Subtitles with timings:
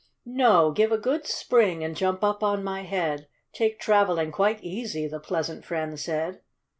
[0.25, 0.71] "No!
[0.71, 5.19] give a good spring, and jump up on my head; Take travelling quite easy," the
[5.19, 6.41] pleasant friend said.